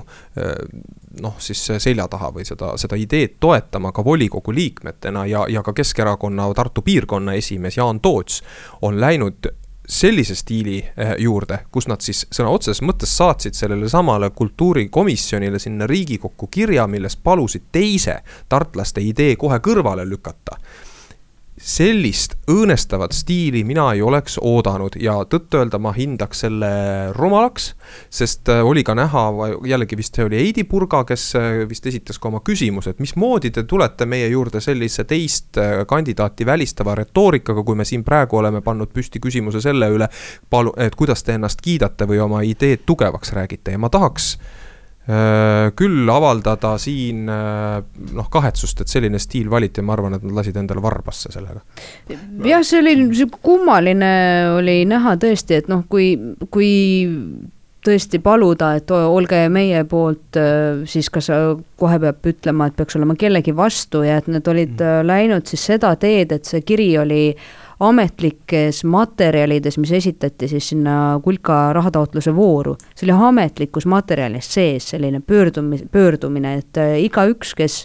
[1.20, 5.72] noh, siis selja taha või seda, seda ideed toetama ka volikogu liikmetena ja, ja ka
[5.72, 8.42] Keskerakonna Tartu piirkonna esimees Jaan Toots
[8.82, 9.50] on läinud
[9.88, 15.86] sellise stiili eh, juurde, kus nad siis sõna otseses mõttes saatsid sellele samale kultuurikomisjonile sinna
[15.86, 20.56] Riigikokku kirja, milles palusid teise tartlaste idee kohe kõrvale lükata
[21.60, 26.70] sellist õõnestavat stiili mina ei oleks oodanud ja tõtt-öelda ma hindaks selle
[27.14, 27.74] rumalaks.
[28.10, 29.22] sest äh, oli ka näha,
[29.66, 33.52] jällegi vist see oli Heidi Purga, kes äh, vist esitas ka oma küsimuse, et mismoodi
[33.54, 38.60] te tulete meie juurde sellise teist äh, kandidaati välistava retoorikaga, kui me siin praegu oleme
[38.60, 40.08] pannud püsti küsimuse selle üle.
[40.50, 44.34] palu-, et kuidas te ennast kiidate või oma ideed tugevaks räägite ja ma tahaks
[45.04, 47.82] küll avaldada siin äh,
[48.16, 51.60] noh, kahetsust, et selline stiil valiti ma arvan, et nad lasid endale varbasse sellega.
[52.08, 54.14] jah, see oli sihuke kummaline
[54.54, 56.14] oli näha tõesti, et noh, kui,
[56.48, 56.70] kui
[57.84, 61.28] tõesti paluda, et olge meie poolt, äh, siis kas
[61.76, 65.04] kohe peab ütlema, et peaks olema kellegi vastu ja et nad olid mm.
[65.10, 67.52] läinud siis seda teed, et see kiri oli äh,
[67.88, 75.20] ametlikes materjalides, mis esitati siis sinna kulka rahataotluse vooru, see oli ametlikus materjalis sees selline
[75.20, 77.84] pöördumis, pöördumine, et äh, igaüks, kes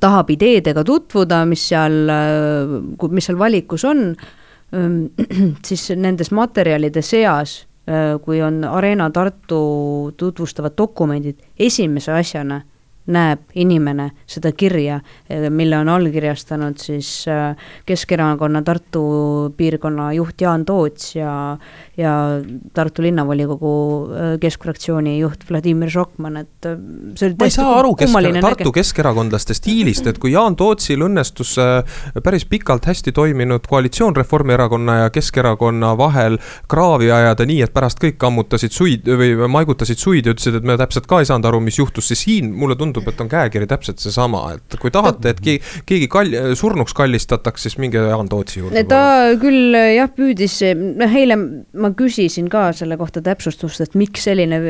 [0.00, 4.08] tahab ideedega tutvuda, mis seal, äh, mis seal valikus on,
[4.74, 5.02] ähm,
[5.68, 9.60] siis nendes materjalide seas, äh, kui on Arena Tartu
[10.16, 12.62] tutvustavad dokumendid, esimese asjana
[13.12, 15.00] näeb inimene seda kirja,
[15.50, 19.02] mille on allkirjastanud siis äh, Keskerakonna Tartu
[19.56, 21.56] piirkonna juht Jaan Toots ja,
[21.96, 22.14] ja
[22.74, 23.72] Tartu linnavolikogu
[24.10, 26.78] äh, keskfraktsiooni juht Vladimir Šokman, et äh,
[27.14, 31.56] see oli ma ei saa aru kesk, Tartu keskerakondlaste stiilist, et kui Jaan Tootsil õnnestus
[32.22, 38.22] päris pikalt hästi toiminud koalitsioon Reformierakonna ja Keskerakonna vahel kraavi ajada nii, et pärast kõik
[38.26, 41.78] ammutasid suid või maigutasid suid ja ütlesid, et me täpselt ka ei saanud aru, mis
[41.78, 45.40] juhtus, siis siin mulle tundub, tundub, et on käekiri täpselt seesama, et kui tahate, et
[45.42, 48.84] keegi, keegi kall-, surnuks kallistatakse, siis minge Jaan Tootsi juurde.
[48.88, 50.58] ta küll jah, püüdis,
[51.00, 54.60] noh eile ma küsisin ka selle kohta täpsustust, et miks selline,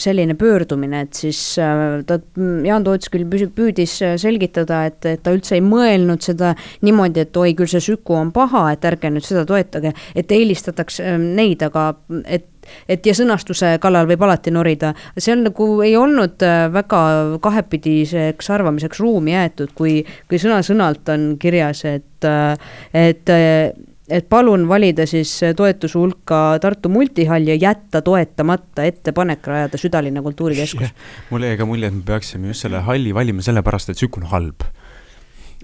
[0.00, 2.20] selline pöördumine, et siis äh, ta,
[2.66, 6.54] Jaan Toots küll püüdis selgitada, et, et ta üldse ei mõelnud seda
[6.86, 11.14] niimoodi, et oi, küll see Süku on paha, et ärge nüüd seda toetage, et eelistatakse
[11.14, 11.92] äh, neid, aga
[12.26, 12.48] et
[12.88, 17.02] et ja sõnastuse kallal võib alati norida, see on nagu ei olnud äh, väga
[17.42, 23.70] kahepidiseks arvamiseks ruumi jäetud, kui, kui sõna-sõnalt on kirjas, et, äh, et äh,
[24.10, 30.90] et palun valida siis toetuse hulka Tartu multihall ja jätta toetamata ettepanek rajada südalinna kultuurikeskus.
[31.30, 34.26] mul jäi ka mulje, et me peaksime just selle halli valima sellepärast, et Süku on
[34.32, 34.66] halb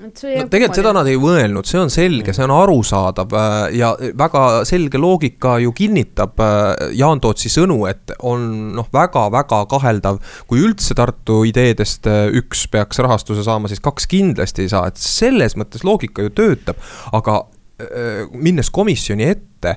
[0.00, 4.42] no tegelikult seda nad ei mõelnud, see on selge, see on arusaadav äh, ja väga
[4.68, 10.96] selge loogika ju kinnitab äh, Jaan Tootsi sõnu, et on noh, väga-väga kaheldav, kui üldse
[10.98, 15.86] Tartu ideedest äh, üks peaks rahastuse saama, siis kaks kindlasti ei saa, et selles mõttes
[15.86, 16.80] loogika ju töötab,
[17.16, 17.44] aga
[18.32, 19.74] minnes komisjoni ette,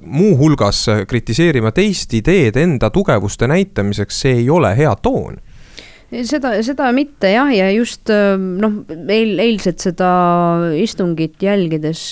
[0.00, 0.78] muuhulgas
[1.10, 5.36] kritiseerima teist ideed enda tugevuste näitamiseks, see ei ole hea toon
[6.26, 8.74] seda, seda mitte jah, ja just noh,
[9.10, 10.10] eil, eilset seda
[10.76, 12.02] istungit jälgides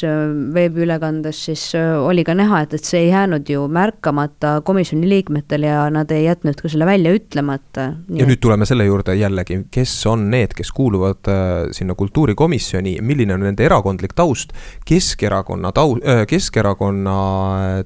[0.55, 5.85] veebiülekandes, siis oli ka näha, et, et see ei jäänud ju märkamata komisjoni liikmetel ja
[5.93, 7.91] nad ei jätnud ka selle välja ütlemata.
[8.17, 13.37] ja nüüd tuleme selle juurde jällegi, kes on need, kes kuuluvad äh, sinna kultuurikomisjoni, milline
[13.37, 14.55] on nende erakondlik taust.
[14.89, 17.17] Keskerakonna tau-, Keskerakonna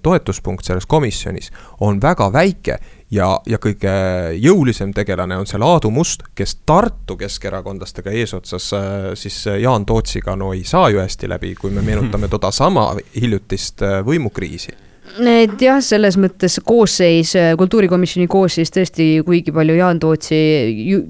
[0.03, 1.51] toetuspunkt selles komisjonis
[1.83, 2.79] on väga väike
[3.15, 3.93] ja, ja kõige
[4.41, 10.37] jõulisem tegelane on seal Aadu Must, kes Tartu keskerakondlastega eesotsas äh, siis äh, Jaan Tootsiga
[10.37, 14.75] no ei saa ju hästi läbi, kui me meenutame toda sama hiljutist äh, võimukriisi
[15.21, 20.39] et jah, selles mõttes koosseis, kultuurikomisjoni koosseis tõesti kuigi palju Jaan Tootsi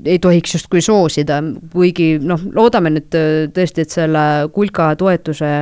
[0.04, 1.40] ei tohiks justkui soosida,
[1.72, 3.16] kuigi noh, loodame nüüd
[3.54, 5.52] tõesti, et selle kulka toetuse,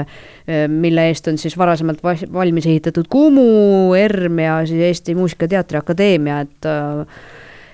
[0.73, 6.41] mille eest on siis varasemalt valmis ehitatud Kumu, ERM ja siis Eesti Muusika- ja Teatriakadeemia,
[6.47, 6.71] et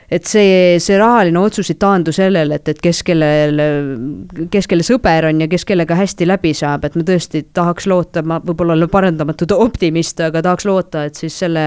[0.09, 3.61] et see, see rahaline otsus ei taandu sellele, et, et kes kellel,
[4.53, 8.23] kes kelle sõber on ja kes kellega hästi läbi saab, et ma tõesti tahaks loota,
[8.25, 11.65] ma võib-olla olen parandamatud optimist, aga tahaks loota, et siis selle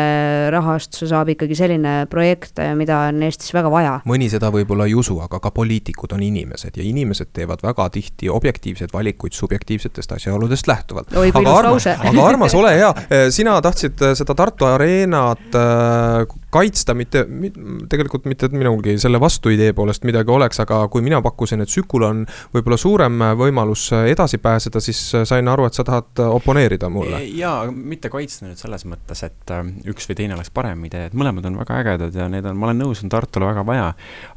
[0.53, 3.95] rahastuse saab ikkagi selline projekt, mida on Eestis väga vaja.
[4.09, 8.29] mõni seda võib-olla ei usu, aga ka poliitikud on inimesed ja inimesed teevad väga tihti
[8.33, 11.13] objektiivseid valikuid subjektiivsetest asjaoludest lähtuvalt.
[11.13, 12.93] aga armas, aga armas, ole hea,
[13.37, 17.23] sina tahtsid seda Tartu Areenat äh, kaitsta, mitte,
[17.89, 22.03] tegelikult mitte, minulgi selle vastu idee poolest midagi oleks, aga kui mina pakkusin, et Sükul
[22.03, 27.21] on võib-olla suurem võimalus edasi pääseda, siis sain aru, et sa tahad oponeerida mulle.
[27.37, 31.15] jaa, mitte kaitsta nüüd selles mõttes, et äh, üks või teine oleks parem idee, et
[31.17, 33.87] mõlemad on väga ägedad ja need on, ma olen nõus, on Tartule väga vaja.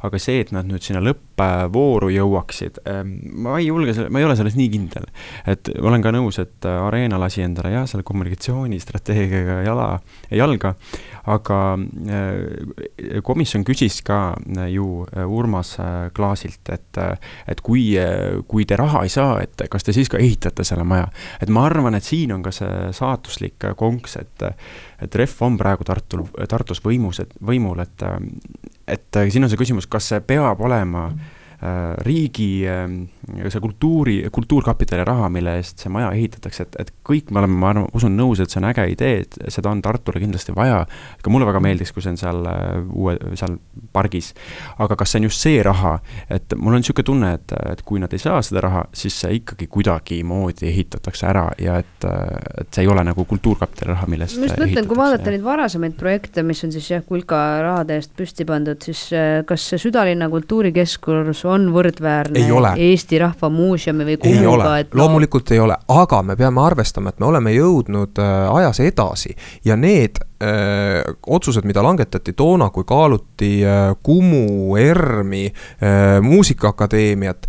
[0.07, 4.39] aga see, et nad nüüd sinna lõppvooru jõuaksid, ähm, ma ei julge, ma ei ole
[4.39, 5.09] selles nii kindel.
[5.51, 9.89] et olen ka nõus, et Arena lasi endale jah, selle kommunikatsioonistrateegiaga jala,
[10.31, 10.75] jalga,
[11.35, 11.59] aga
[12.04, 12.04] Äh,
[13.25, 15.75] komisjon küsis ka äh, ju äh, Urmas
[16.15, 16.99] Klaasilt, et,
[17.47, 17.87] et kui,
[18.47, 21.07] kui te raha ei saa, et kas te siis ka ehitate selle maja.
[21.41, 24.49] et ma arvan, et siin on ka see saatuslik konks, et,
[25.01, 28.05] et Ref on praegu Tartul, Tartus võimus, et võimul, et,
[28.87, 31.34] et siin on see küsimus, kas see peab olema äh,
[32.05, 32.85] riigi äh,
[33.49, 37.71] see kultuuri, kultuurkapitali raha, mille eest see maja ehitatakse, et, et kõik me oleme, ma
[37.71, 40.83] arvan, usun nõus, et see on äge idee, et seda on Tartule kindlasti vaja.
[41.21, 43.57] ka mulle väga meeldiks, kui see on seal äh, uue, seal
[43.95, 44.33] pargis.
[44.77, 45.95] aga kas see on just see raha,
[46.29, 49.39] et mul on niisugune tunne, et, et kui nad ei saa seda raha, siis see
[49.39, 52.09] ikkagi kuidagimoodi ehitatakse ära ja et,
[52.61, 55.97] et see ei ole nagu kultuurkapitali raha, millest ma just mõtlen, kui vaadata neid varasemaid
[55.99, 60.29] projekte, mis on siis jah, kulka rahade eest püsti pandud, siis äh, kas see südalinna
[60.31, 62.43] kultuurikeskus on võrdväärne
[62.87, 65.03] Eesti Rahva Muuseumi või Kuhuga, et no...
[65.03, 69.35] loomulikult ei ole, aga me peame arvestama, et me oleme jõudnud äh, ajas edasi.
[69.65, 75.47] Ja need öö, äh, otsused, mida langetati toona, kui kaaluti öö, Kumu, ERM-i,
[76.21, 77.47] Muusikaakadeemiat,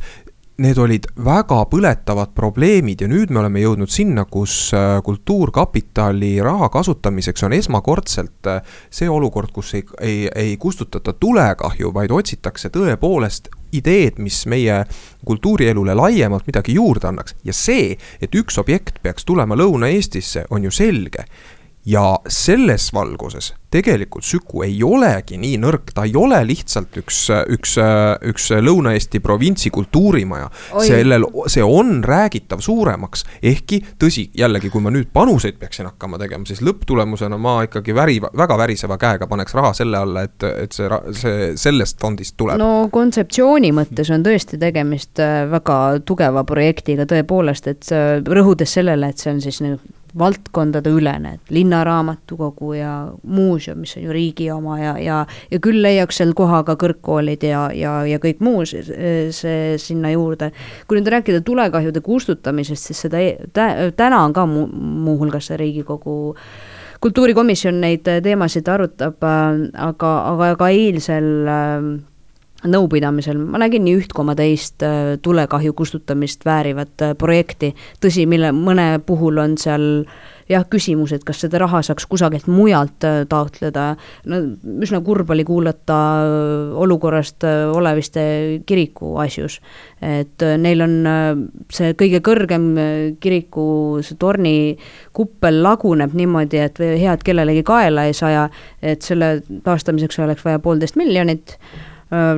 [0.63, 6.71] need olid väga põletavad probleemid ja nüüd me oleme jõudnud sinna, kus äh, Kultuurkapitali raha
[6.73, 13.51] kasutamiseks on esmakordselt äh, see olukord, kus ei, ei, ei kustutata tulekahju, vaid otsitakse tõepoolest
[13.77, 14.85] ideed, mis meie
[15.27, 17.37] kultuurielule laiemalt midagi juurde annaks.
[17.45, 21.27] ja see, et üks objekt peaks tulema Lõuna-Eestisse, on ju selge
[21.87, 27.19] ja selles valguses tegelikult Süku ei olegi nii nõrk, ta ei ole lihtsalt üks,
[27.53, 27.77] üks,
[28.31, 30.49] üks Lõuna-Eesti provintsi kultuurimaja.
[30.87, 36.47] sellel, see on räägitav suuremaks, ehkki tõsi, jällegi, kui ma nüüd panuseid peaksin hakkama tegema,
[36.49, 40.89] siis lõpptulemusena ma ikkagi väri, väga väriseva käega paneks raha selle alla, et, et see,
[41.21, 42.61] see sellest fondist tuleb.
[42.63, 49.11] no kontseptsiooni mõttes on tõesti tegemist äh, väga tugeva projektiga tõepoolest, et äh, rõhudes sellele,
[49.11, 49.83] et see on siis nagu
[50.19, 52.93] valdkondade ülene, et linnaraamatukogu ja
[53.23, 55.19] muuseum, mis on ju riigi oma ja, ja,
[55.51, 58.83] ja küll leiaks seal koha ka kõrgkoolid ja, ja, ja kõik muu see,
[59.37, 60.53] see sinna juurde.
[60.87, 64.67] kui nüüd rääkida tulekahjude kustutamisest, siis seda e-, täna on ka mu,
[65.07, 66.35] muuhulgas see Riigikogu
[67.01, 71.33] kultuurikomisjon neid teemasid arutab, aga, aga ka eilsel
[72.71, 73.39] nõupidamisel.
[73.41, 78.97] Ma nägin nii üht koma teist äh, tulekahju kustutamist väärivat äh, projekti, tõsi, mille mõne
[79.07, 80.07] puhul on seal
[80.47, 83.89] jah, küsimus, et kas seda raha saaks kusagilt mujalt äh, taotleda,
[84.31, 84.41] no
[84.85, 85.97] üsna kurb oli kuulata
[86.79, 88.23] olukorrast Oleviste
[88.67, 89.61] kiriku asjus.
[90.03, 90.95] et neil on
[91.73, 92.69] see kõige kõrgem
[93.21, 93.67] kiriku,
[94.05, 94.55] see torni
[95.17, 98.47] kuppel laguneb niimoodi, et head kellelegi kaela ei saja,
[98.83, 101.57] et selle taastamiseks oleks vaja poolteist miljonit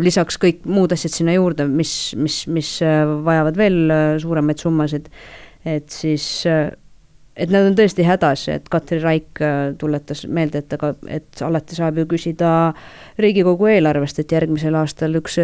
[0.00, 5.10] lisaks kõik muud asjad sinna juurde, mis, mis, mis äh, vajavad veel äh, suuremaid summasid,
[5.68, 6.46] et siis
[7.38, 9.42] et nad on tõesti hädas, et Katri Raik
[9.78, 12.52] tuletas meelde, et aga, et alati saab ju küsida
[13.18, 15.38] Riigikogu eelarvest, et järgmisel aastal üks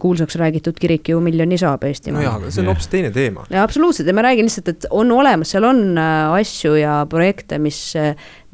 [0.00, 2.22] kuulsaks räägitud kirik ju miljoni saab Eestimaal.
[2.22, 3.46] no jaa, aga see on hoopis teine teema.
[3.50, 7.82] jaa, absoluutselt ja ma räägin lihtsalt, et on olemas, seal on asju ja projekte, mis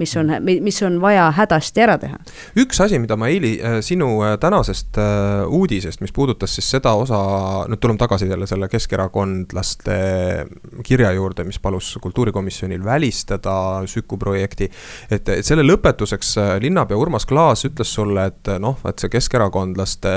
[0.03, 2.19] mis on, mis on vaja hädasti ära teha.
[2.59, 6.95] üks asi, mida ma Eili äh, sinu äh, tänasest äh, uudisest, mis puudutas siis seda
[6.99, 7.21] osa,
[7.71, 9.99] nüüd tuleme tagasi jälle selle keskerakondlaste
[10.87, 13.55] kirja juurde, mis palus kultuurikomisjonil välistada
[13.87, 14.71] Süku projekti.
[15.11, 20.13] et, et selle lõpetuseks linnapea Urmas Klaas ütles sulle, et noh, et see keskerakondlaste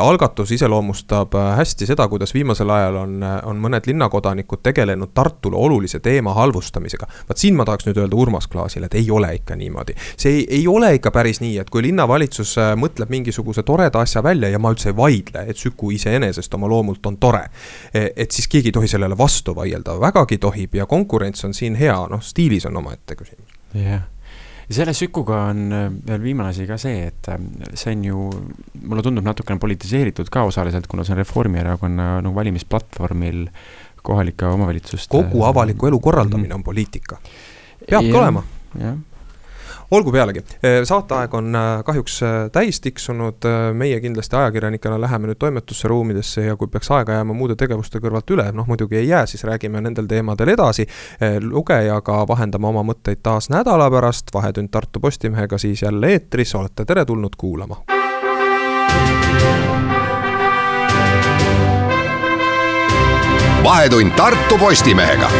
[0.00, 6.34] algatus iseloomustab hästi seda, kuidas viimasel ajal on, on mõned linnakodanikud tegelenud Tartule olulise teema
[6.34, 7.06] halvustamisega.
[7.28, 9.94] vaat siin ma tahaks nüüd öelda Urmas Klaasile, et ei ole ikka niimoodi.
[10.16, 14.48] see ei, ei ole ikka päris nii, et kui linnavalitsus mõtleb mingisuguse toreda asja välja
[14.48, 17.42] ja ma üldse ei vaidle, et Süku iseenesest oma loomult on tore.
[17.92, 21.98] Et siis keegi ei tohi sellele vastu vaielda, vägagi tohib ja konkurents on siin hea,
[22.10, 23.58] noh stiilis on omaette küsimus.
[23.74, 24.08] jah yeah
[24.70, 27.42] ja selle Sükuga on äh, veel viimane asi ka see, et äh,
[27.74, 28.30] see on ju,
[28.86, 33.44] mulle tundub natukene politiseeritud ka osaliselt, kuna see on Reformierakonna nagu valimisplatvormil
[34.06, 35.12] kohalike omavalitsuste.
[35.12, 36.60] kogu avaliku elu korraldamine mm.
[36.60, 37.18] on poliitika,
[37.84, 38.46] peabki olema.
[38.78, 38.98] jah
[39.90, 40.42] olgu pealegi,
[40.84, 46.56] saateaeg on eh, kahjuks eh, täis tiksunud, meie kindlasti ajakirjanikena läheme nüüd toimetusse ruumidesse ja
[46.56, 50.08] kui peaks aega jääma muude tegevuste kõrvalt üle, noh muidugi ei jää, siis räägime nendel
[50.10, 50.86] teemadel edasi.
[51.42, 57.36] lugejaga vahendame oma mõtteid taas nädala pärast, Vahetund Tartu Postimehega siis jälle eetris, olete teretulnud
[57.36, 57.82] kuulama.
[63.64, 65.30] vahetund Tartu Postimehega